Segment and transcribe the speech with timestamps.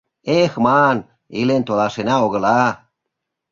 [0.39, 0.97] Эх, ман,
[1.39, 2.61] илен толашена-огыла.